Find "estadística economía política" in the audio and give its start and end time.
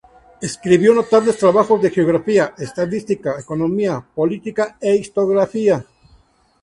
2.57-4.75